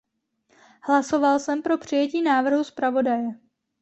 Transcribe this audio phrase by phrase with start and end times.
[0.83, 3.29] Hlasoval jsem pro přijetí návrhu zpravodaje.